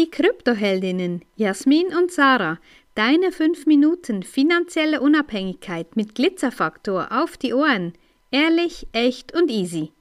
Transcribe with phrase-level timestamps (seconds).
[0.00, 2.58] Die Kryptoheldinnen Jasmin und Sarah,
[2.94, 7.92] deine 5 Minuten finanzielle Unabhängigkeit mit Glitzerfaktor auf die Ohren.
[8.30, 9.92] Ehrlich, echt und easy.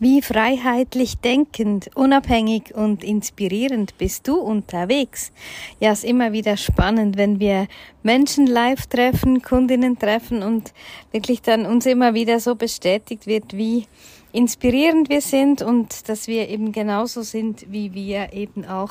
[0.00, 5.30] Wie freiheitlich denkend, unabhängig und inspirierend bist du unterwegs?
[5.78, 7.68] Ja, ist immer wieder spannend, wenn wir
[8.02, 10.74] Menschen live treffen, Kundinnen treffen und
[11.12, 13.86] wirklich dann uns immer wieder so bestätigt wird, wie
[14.34, 18.90] inspirierend wir sind und dass wir eben genauso sind, wie wir eben auch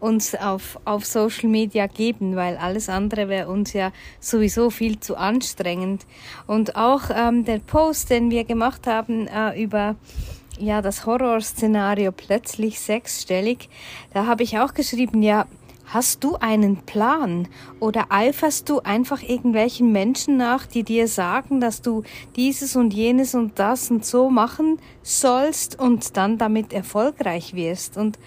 [0.00, 5.16] uns auf, auf Social Media geben, weil alles andere wäre uns ja sowieso viel zu
[5.16, 6.06] anstrengend.
[6.48, 9.94] Und auch ähm, der Post, den wir gemacht haben äh, über
[10.58, 13.68] ja, das Horrorszenario plötzlich sechsstellig,
[14.12, 15.46] da habe ich auch geschrieben, ja,
[15.92, 17.48] Hast du einen Plan
[17.80, 22.04] oder eiferst du einfach irgendwelchen Menschen nach, die dir sagen, dass du
[22.36, 27.96] dieses und jenes und das und so machen sollst und dann damit erfolgreich wirst?
[27.96, 28.20] Und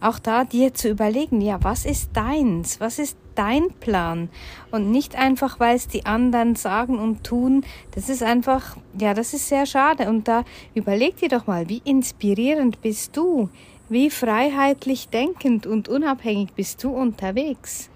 [0.00, 2.80] auch da dir zu überlegen, ja, was ist deins?
[2.80, 4.28] Was ist dein Plan?
[4.72, 7.64] Und nicht einfach, weil es die anderen sagen und tun.
[7.92, 10.08] Das ist einfach, ja, das ist sehr schade.
[10.08, 10.42] Und da
[10.74, 13.50] überleg dir doch mal, wie inspirierend bist du?
[13.88, 17.90] Wie freiheitlich denkend und unabhängig bist du unterwegs?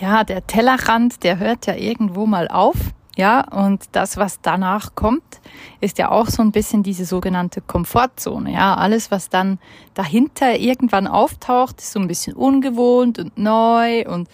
[0.00, 2.76] Ja, der Tellerrand, der hört ja irgendwo mal auf.
[3.16, 5.40] Ja, und das, was danach kommt,
[5.80, 8.52] ist ja auch so ein bisschen diese sogenannte Komfortzone.
[8.52, 9.58] Ja, alles, was dann
[9.94, 14.28] dahinter irgendwann auftaucht, ist so ein bisschen ungewohnt und neu und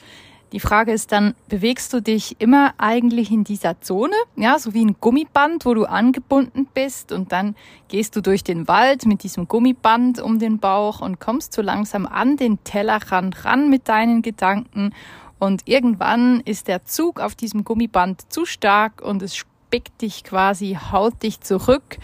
[0.56, 4.86] die Frage ist dann, bewegst du dich immer eigentlich in dieser Zone, ja, so wie
[4.86, 7.54] ein Gummiband, wo du angebunden bist und dann
[7.88, 12.06] gehst du durch den Wald mit diesem Gummiband um den Bauch und kommst so langsam
[12.06, 14.94] an den Tellerrand ran mit deinen Gedanken.
[15.38, 20.78] Und irgendwann ist der Zug auf diesem Gummiband zu stark und es spickt dich quasi,
[20.90, 21.98] haut dich zurück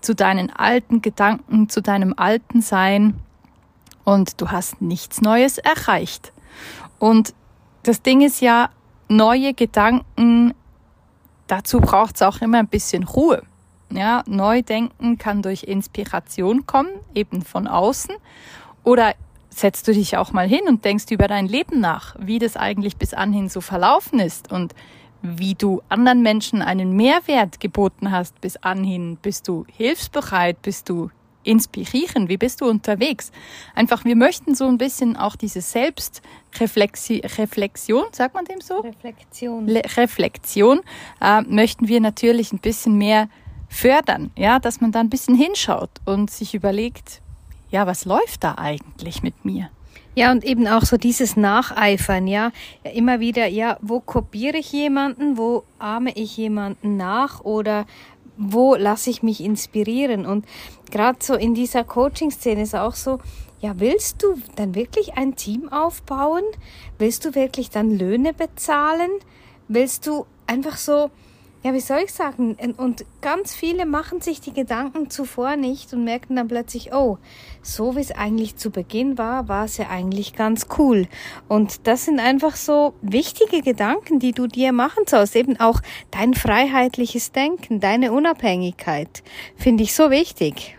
[0.00, 3.20] zu deinen alten Gedanken, zu deinem alten Sein.
[4.02, 6.32] Und du hast nichts Neues erreicht.
[6.98, 7.32] Und
[7.82, 8.70] das Ding ist ja,
[9.08, 10.54] neue Gedanken,
[11.46, 13.42] dazu braucht es auch immer ein bisschen Ruhe.
[13.90, 18.14] Ja, Neudenken kann durch Inspiration kommen, eben von außen.
[18.84, 19.14] Oder
[19.50, 22.96] setzt du dich auch mal hin und denkst über dein Leben nach, wie das eigentlich
[22.96, 24.74] bis anhin so verlaufen ist und
[25.20, 29.18] wie du anderen Menschen einen Mehrwert geboten hast bis anhin.
[29.20, 30.60] Bist du hilfsbereit?
[30.62, 31.10] Bist du
[31.44, 32.28] inspirieren?
[32.28, 33.32] Wie bist du unterwegs?
[33.74, 38.80] Einfach, wir möchten so ein bisschen auch diese Selbstreflexion, sagt man dem so?
[38.80, 39.66] Reflexion.
[39.66, 40.80] Le Reflexion
[41.20, 43.28] äh, möchten wir natürlich ein bisschen mehr
[43.68, 47.20] fördern, ja, dass man da ein bisschen hinschaut und sich überlegt,
[47.70, 49.70] ja, was läuft da eigentlich mit mir?
[50.14, 52.52] Ja, und eben auch so dieses Nacheifern, ja.
[52.92, 57.86] Immer wieder, ja, wo kopiere ich jemanden, wo ahme ich jemanden nach oder
[58.36, 60.26] wo lasse ich mich inspirieren?
[60.26, 60.46] Und
[60.90, 63.18] gerade so in dieser Coaching-Szene ist auch so,
[63.60, 66.42] ja, willst du dann wirklich ein Team aufbauen?
[66.98, 69.10] Willst du wirklich dann Löhne bezahlen?
[69.68, 71.10] Willst du einfach so
[71.62, 72.56] ja, wie soll ich sagen?
[72.76, 77.18] Und ganz viele machen sich die Gedanken zuvor nicht und merken dann plötzlich, oh,
[77.62, 81.06] so wie es eigentlich zu Beginn war, war es ja eigentlich ganz cool.
[81.48, 85.36] Und das sind einfach so wichtige Gedanken, die du dir machen sollst.
[85.36, 85.80] Eben auch
[86.10, 89.22] dein freiheitliches Denken, deine Unabhängigkeit.
[89.56, 90.76] Finde ich so wichtig.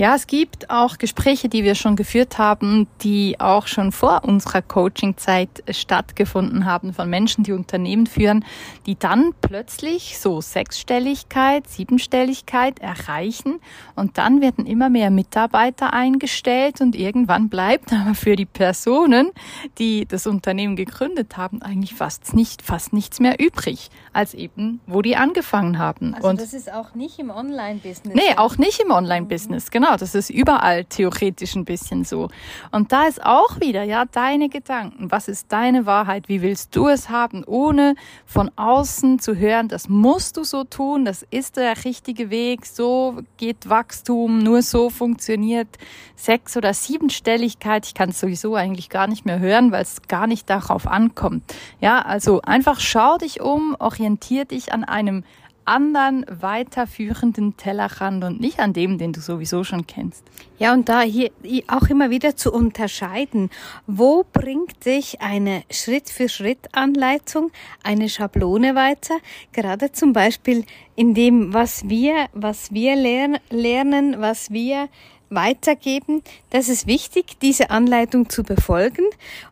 [0.00, 4.62] Ja, es gibt auch Gespräche, die wir schon geführt haben, die auch schon vor unserer
[4.62, 8.42] Coachingzeit stattgefunden haben von Menschen, die Unternehmen führen,
[8.86, 13.60] die dann plötzlich so Sechsstelligkeit, Siebenstelligkeit erreichen
[13.94, 19.32] und dann werden immer mehr Mitarbeiter eingestellt und irgendwann bleibt aber für die Personen,
[19.76, 25.02] die das Unternehmen gegründet haben, eigentlich fast nicht, fast nichts mehr übrig, als eben, wo
[25.02, 26.14] die angefangen haben.
[26.14, 28.14] Also und das ist auch nicht im Online-Business.
[28.14, 29.89] Nee, auch nicht im Online-Business, genau.
[29.96, 32.28] Das ist überall theoretisch ein bisschen so.
[32.72, 35.10] Und da ist auch wieder, ja, deine Gedanken.
[35.10, 36.28] Was ist deine Wahrheit?
[36.28, 37.44] Wie willst du es haben?
[37.44, 37.94] Ohne
[38.26, 41.04] von außen zu hören, das musst du so tun.
[41.04, 42.66] Das ist der richtige Weg.
[42.66, 44.38] So geht Wachstum.
[44.38, 45.68] Nur so funktioniert
[46.16, 47.86] Sechs- oder Siebenstelligkeit.
[47.86, 51.42] Ich kann es sowieso eigentlich gar nicht mehr hören, weil es gar nicht darauf ankommt.
[51.80, 55.24] Ja, also einfach schau dich um, orientier dich an einem
[55.64, 60.24] anderen weiterführenden Tellerrand und nicht an dem, den du sowieso schon kennst.
[60.58, 61.30] Ja, und da hier
[61.68, 63.50] auch immer wieder zu unterscheiden,
[63.86, 67.50] wo bringt dich eine Schritt-für-Schritt-Anleitung,
[67.82, 69.16] eine Schablone weiter,
[69.52, 70.64] gerade zum Beispiel
[70.96, 74.88] in dem, was wir, was wir lernen, was wir
[75.30, 76.22] weitergeben.
[76.50, 79.04] Das ist wichtig, diese Anleitung zu befolgen.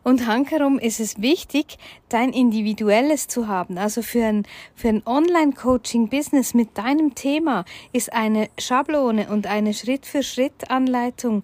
[0.03, 1.77] Und hankerum ist es wichtig,
[2.09, 3.77] dein Individuelles zu haben.
[3.77, 4.43] Also für ein,
[4.75, 11.43] für ein Online-Coaching-Business mit deinem Thema ist eine Schablone und eine Schritt-für-Schritt-Anleitung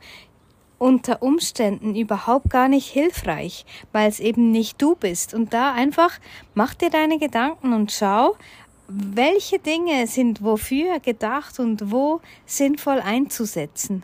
[0.77, 5.33] unter Umständen überhaupt gar nicht hilfreich, weil es eben nicht du bist.
[5.33, 6.19] Und da einfach
[6.53, 8.35] mach dir deine Gedanken und schau,
[8.87, 14.03] welche Dinge sind wofür gedacht und wo sinnvoll einzusetzen.